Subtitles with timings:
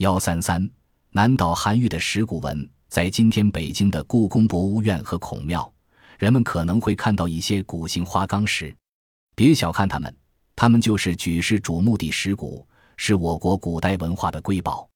[0.00, 0.66] 幺三三，
[1.10, 5.70] 南岛韩愈的石鼓文，在今天北京的故宫博物院和孔庙，
[6.18, 8.74] 人们可能会看到一些古形花岗石。
[9.34, 10.16] 别小看它们，
[10.56, 12.66] 它们就是举世瞩目的石鼓，
[12.96, 14.88] 是我国古代文化的瑰宝。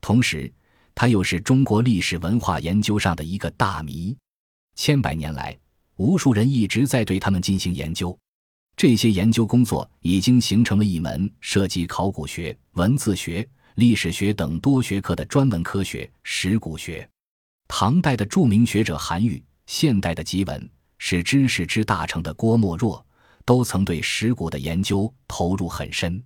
[0.00, 0.52] 同时，
[0.94, 4.16] 它又是中国历史文化研究上的一个大谜。
[4.76, 5.58] 千百年来，
[5.96, 8.16] 无数人一直在对它们进行研究。
[8.76, 17.08] 这些研究工作已经形成了一门涉及考古学、文字学、历史学等多学科的专门科学——石鼓学。
[17.66, 23.04] 唐代的著名学者韩愈，现代的吉文，是知识之大成的郭沫若，
[23.44, 26.22] 都曾对石鼓的研究投入很深。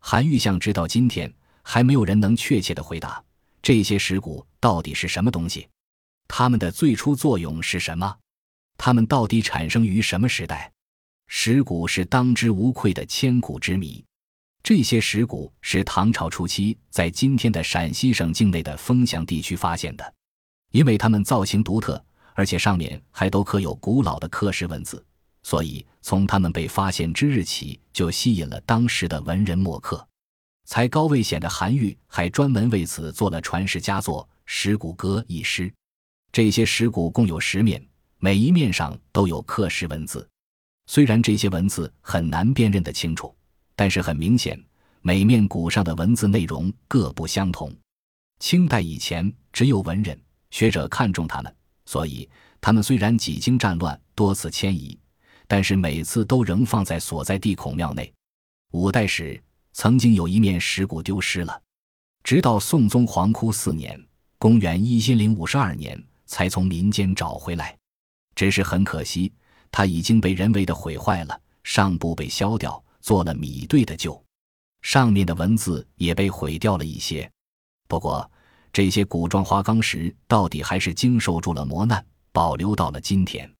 [0.00, 3.24] 韩愈像直到今天，还没有人能确切的回答
[3.62, 5.66] 这些石鼓到底是什么东西，
[6.28, 8.18] 它们的最初作用是什么，
[8.76, 10.70] 它们到底产生于什么时代？
[11.28, 14.04] 石鼓是当之无愧的千古之谜。
[14.62, 20.14] 这些石鼓是唐朝初期在今天的陕西省境内的丰翔地区发现的，
[20.70, 22.02] 因为它们造型独特，
[22.34, 25.04] 而且上面还都刻有古老的刻石文字，
[25.42, 30.06] 所以从它们被发现之日起就吸引了当时的文人墨客。
[30.64, 35.72] 才高未显的韩愈还专门为此做了传世佳作《石鼓歌》一诗。
[36.30, 37.84] 这些石鼓共有十面，
[38.18, 40.26] 每一面上都有刻石文字。
[40.86, 43.34] 虽然这些文字很难辨认得清楚，
[43.74, 44.58] 但是很明显，
[45.00, 47.74] 每面鼓上的文字内容各不相同。
[48.38, 50.18] 清代以前，只有文人
[50.50, 51.54] 学者看中它们，
[51.86, 52.28] 所以
[52.60, 54.98] 它们虽然几经战乱，多次迁移，
[55.46, 58.12] 但是每次都仍放在所在地孔庙内。
[58.72, 59.40] 五代时，
[59.72, 61.62] 曾经有一面石鼓丢失了，
[62.24, 64.02] 直到宋宗皇枯四年
[64.38, 67.76] （公元一千零五十二年）才从民间找回来，
[68.34, 69.32] 只是很可惜。
[69.70, 74.24] 它已经被人为的毁坏了，上部被削掉，做了米对的旧，
[74.80, 77.30] 上面的文字也被毁掉了一些。
[77.86, 78.30] 不过，
[78.72, 83.52] 这些古装花岗石到底还是经受住了磨难，保留到了今天。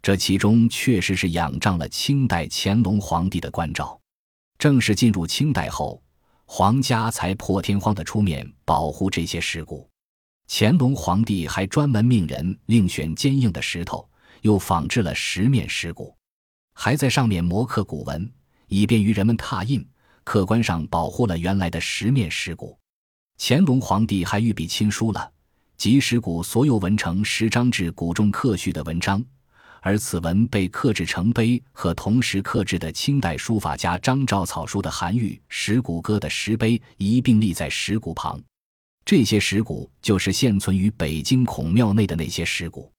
[0.00, 4.00] 这其中确实是仰仗了清代乾隆皇帝的关照。
[4.58, 6.00] 正是进入清代后，
[6.44, 9.88] 皇家才破天荒的出面保护这些石鼓。
[10.46, 14.08] 乾隆皇帝还专门命人另选坚硬的石头。
[14.42, 16.16] 又仿制了十面石鼓，
[16.74, 18.28] 还在上面磨刻古文，
[18.72, 19.86] 以便于人们拓印。
[20.24, 22.78] 客观上保护了原来的十面石鼓。
[23.38, 25.30] 乾隆皇帝还御笔亲书了，
[25.76, 29.22] 集石鼓所有文成十章至鼓中刻序的文章，
[29.80, 38.40] 而此文被刻制成碑和同时刻制的清代书法家张兆草书的韩愈《石鼓歌》的石碑一并立在石鼓旁。
[39.04, 42.90] 这些石鼓就是现存于北京孔庙内的那些石鼓。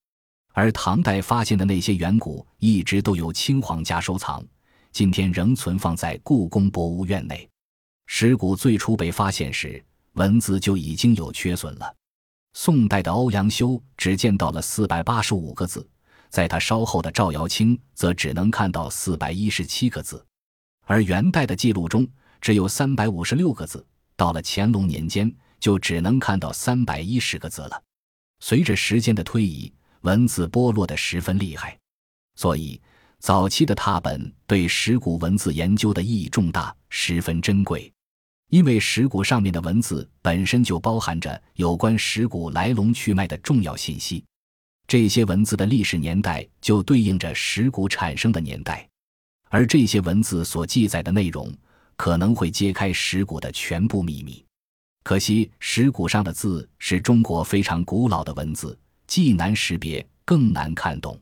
[0.52, 4.46] 而唐代发现的那些远古一直都由清皇家收藏，
[4.94, 7.50] 今天仍存放在故宫博物院内。
[8.06, 9.84] 石鼓最初被发现时，
[10.14, 11.96] 文字就已经有缺损了。
[12.54, 15.90] 宋代的欧阳修只见到了四百八十五个字，
[16.30, 20.24] 在他稍后的赵尧清则只能看到四百一十七个字，
[20.86, 22.08] 而元代的记录中
[22.40, 23.84] 只有三百五十六个字，
[24.16, 27.82] 到了乾隆年间就只能看到三百一十个字了。
[28.42, 31.76] 随着时间的推移，文字剥落的十分厉害，
[32.36, 32.80] 所以
[33.24, 37.90] 早期的拓本对石鼓文字研究的意义重大，十分珍贵。
[38.50, 44.26] 因为石鼓上面的文字本身就包含着有关石鼓来龙去脉的重要信息，
[44.88, 48.86] 这些文字的历史年代就对应着石鼓产生的年代，
[49.50, 51.50] 而这些文字所记载的内容
[51.96, 54.44] 可能会揭开石鼓的全部秘密。
[55.06, 58.78] 可惜，石鼓上的字是中国非常古老的文字。
[59.08, 61.18] 既难识别，更难看懂。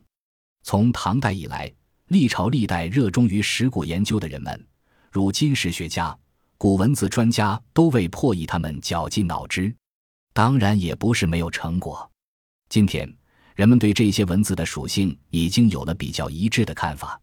[0.63, 1.71] 从唐代以来，
[2.11, 4.67] 历朝历代热衷于石鼓研究的人们，
[5.09, 6.13] 如金石学家、
[6.57, 9.73] 古文字专家，都为破译它们绞尽脑汁。
[10.33, 12.11] 当然，也不是没有成果。
[12.67, 13.09] 今天，
[13.55, 17.17] 人们对这些文字的属性已经有了比较一致的看法。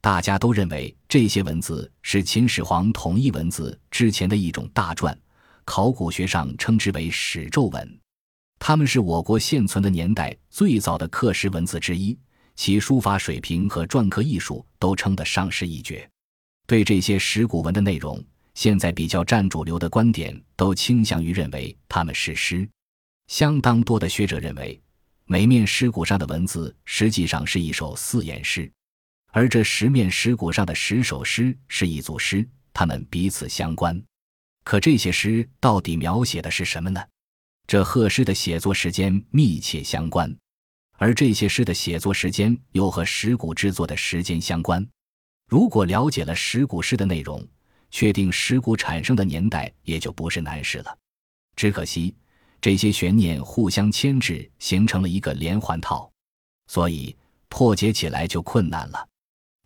[0.00, 5.16] 大家都认为，这些文字是秦始皇统一文字之前的一种大篆，
[5.64, 8.00] 考古学上称之为史咒文。
[8.58, 12.18] 他们是我国现存的年代最早的刻石文字之一，
[12.56, 16.08] 其书法水平和篆刻艺术都称得上是一绝。
[16.66, 18.22] 对这些石鼓文的内容，
[18.54, 22.68] 现在比较占主流的观点都倾向于认为它们是诗。
[23.26, 24.80] 相当多的学者认为，
[25.26, 28.70] 每面石鼓上的文字实际上是一首四言诗，
[29.32, 34.00] 而这十面石鼓上的十首诗是一组诗，它们彼此相关。
[34.62, 37.02] 可这些诗到底描写的是什么呢？
[37.66, 40.34] 这贺诗的写作时间密切相关，
[40.96, 44.86] 而这些诗的写作时间又和石鼓制作的时间相关。
[45.48, 47.46] 如果了解了石鼓诗的内容，
[47.90, 50.98] 确定石鼓产生的年代也就不是难事了。
[51.56, 52.14] 只可惜，
[52.60, 56.10] 这些悬念互相牵制，形成了一个连环套，
[56.66, 57.16] 所以
[57.48, 59.08] 破解起来就困难了。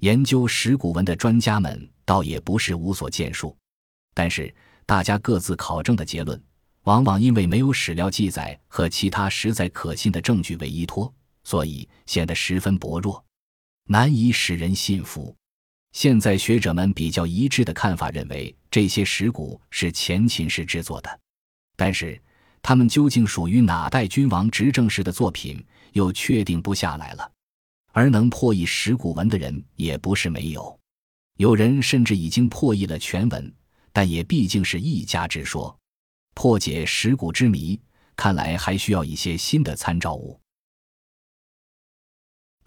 [0.01, 3.57] 研究石鼓文的专家们倒也不是无所建树，
[4.15, 4.55] 但是
[4.85, 6.43] 大家各自考证的结论，
[6.83, 11.13] 往往因为没有史料记载和其他实在可信的证据为依托，
[11.49, 13.25] 所以显得十分薄弱，
[13.85, 15.35] 难以使人信服。
[15.93, 21.21] 现在学者们比较一致的看法认为，这些石鼓是前秦时制作的，
[21.75, 22.21] 但是
[22.61, 25.65] 他们究竟属于哪代君王执政时的作品，
[25.95, 27.33] 又确定不下来了。
[27.93, 30.79] 而能破译石鼓文的人也不是没有，
[31.39, 33.51] 有人甚至已经破译了全文，
[33.91, 35.75] 但也毕竟是一家之说。
[36.35, 37.81] 破解石鼓之谜，
[38.15, 40.39] 看来还需要一些新的参照物。